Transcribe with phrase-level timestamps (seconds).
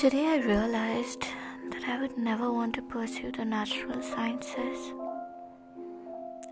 [0.00, 1.26] Today I realized
[1.72, 4.94] that I would never want to pursue the natural sciences.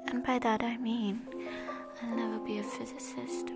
[0.06, 1.22] And by that I mean
[2.03, 3.53] I'll never be a physicist,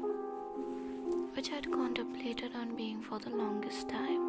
[1.35, 4.23] which I'd contemplated on being for the longest time.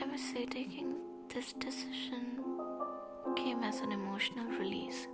[0.00, 0.94] I must say, taking
[1.28, 2.38] this decision
[3.36, 5.06] came as an emotional release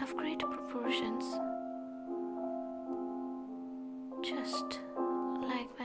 [0.00, 1.22] of great proportions.
[4.22, 4.80] Just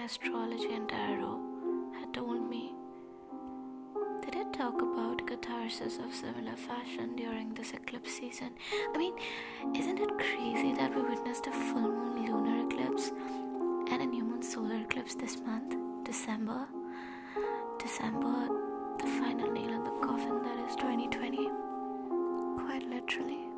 [0.03, 1.39] astrology and tarot
[1.97, 2.73] had told me.
[4.21, 8.49] They did talk about catharsis of similar fashion during this eclipse season.
[8.93, 9.13] I mean,
[9.73, 13.11] isn't it crazy that we witnessed a full moon lunar eclipse
[13.91, 16.67] and a new moon solar eclipse this month, December?
[17.79, 18.49] December,
[18.99, 21.49] the final nail in the coffin that is 2020.
[22.65, 23.52] Quite literally.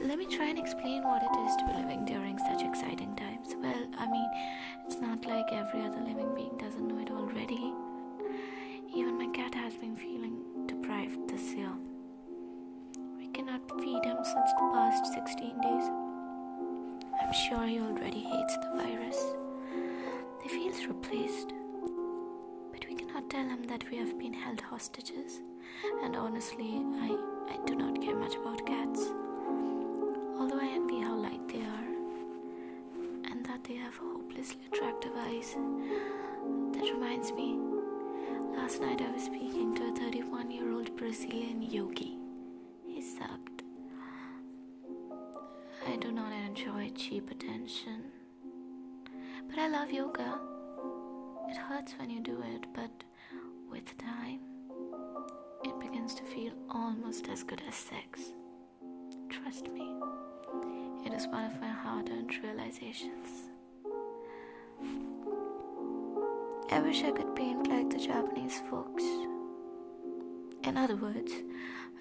[0.00, 3.56] Let me try and explain what it is to be living during such exciting times.
[3.60, 4.30] Well, I mean,
[4.86, 7.74] it's not like every other living being doesn't know it already.
[8.94, 11.72] Even my cat has been feeling deprived this year.
[13.18, 15.90] We cannot feed him since the past 16 days.
[17.20, 19.20] I'm sure he already hates the virus.
[20.44, 21.52] He feels replaced.
[22.70, 25.40] But we cannot tell him that we have been held hostages.
[26.04, 27.18] And honestly, I,
[27.50, 29.10] I do not care much about cats
[30.38, 31.88] although I envy how light they are
[33.30, 35.54] and that they have hopelessly attractive eyes.
[36.72, 37.58] That reminds me,
[38.56, 42.18] last night I was speaking to a 31 year old Brazilian yogi.
[42.86, 43.62] He sucked.
[45.86, 48.04] I do not enjoy cheap attention,
[49.48, 50.38] but I love yoga.
[51.48, 52.90] It hurts when you do it, but
[53.70, 54.40] with time,
[55.64, 58.32] it begins to feel almost as good as sex.
[59.30, 59.94] Trust me.
[61.08, 63.48] It is one of my hard earned realizations.
[66.70, 69.02] I wish I could paint like the Japanese folks.
[70.64, 71.32] In other words,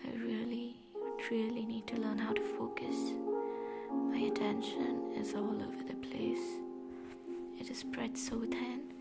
[0.04, 0.76] I really,
[1.32, 3.14] really need to learn how to focus.
[4.12, 6.60] My attention is all over the place.
[7.62, 8.92] It is spread so thin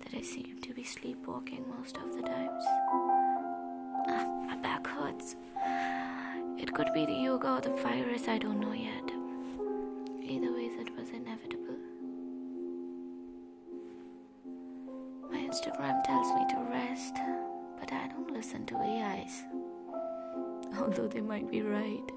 [0.00, 2.64] that I seem to be sleepwalking most of the times.
[4.08, 5.36] Ah, my back hurts.
[6.58, 9.11] It could be the yoga or the virus, I don't know yet.
[15.52, 17.16] Instagram tells me to rest,
[17.78, 19.42] but I don't listen to AIs.
[20.80, 22.10] Although they might be right.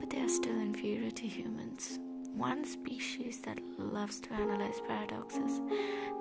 [0.00, 1.98] But they are still inferior to humans.
[2.32, 5.60] One species that loves to analyze paradoxes,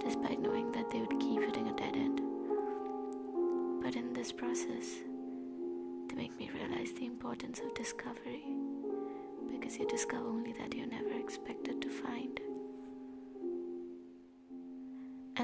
[0.04, 2.20] despite knowing that they would keep hitting a dead end.
[3.82, 4.98] But in this process,
[6.10, 8.44] they make me realize the importance of discovery
[9.50, 12.42] because you discover only that you never expected to find.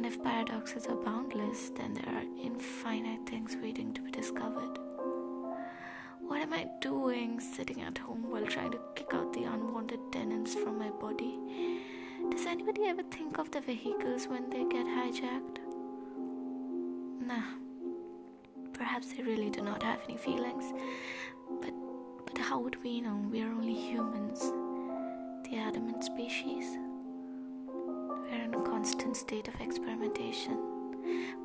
[0.01, 4.79] And if paradoxes are boundless, then there are infinite things waiting to be discovered.
[6.21, 10.55] What am I doing sitting at home while trying to kick out the unwanted tenants
[10.55, 11.37] from my body?
[12.31, 15.59] Does anybody ever think of the vehicles when they get hijacked?
[17.23, 17.59] Nah.
[18.73, 20.73] Perhaps they really do not have any feelings.
[21.61, 21.75] But
[22.25, 24.39] but how would we know we are only humans?
[25.47, 26.75] The adamant species?
[28.81, 30.57] Constant state of experimentation.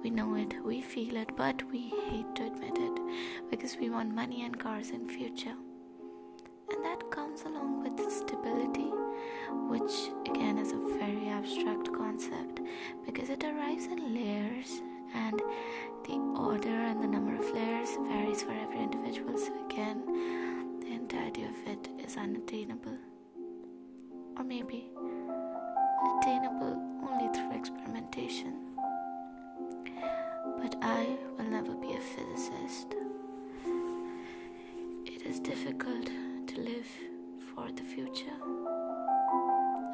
[0.02, 2.98] We know it, we feel it, but we hate to admit it
[3.50, 5.54] because we want money and cars in future.
[6.70, 8.88] And that comes along with stability,
[9.68, 12.62] which again is a very abstract concept
[13.04, 14.80] because it arrives in layers
[15.14, 15.38] and
[16.06, 19.36] the order and the number of layers varies for every individual.
[19.36, 22.96] So again, the entirety of it is unattainable.
[24.38, 24.88] Or maybe
[26.20, 28.54] attainable only through experimentation.
[30.58, 32.94] But I will never be a physicist.
[35.04, 36.88] It is difficult to live
[37.54, 38.36] for the future.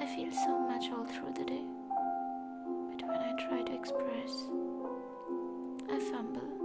[0.00, 1.64] I feel so much all through the day,
[2.90, 4.44] but when I try to express,
[5.90, 6.61] I fumble.